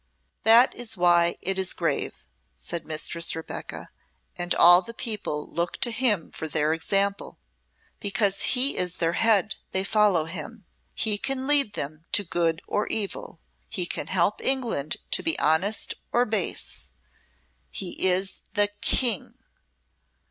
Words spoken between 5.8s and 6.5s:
to him for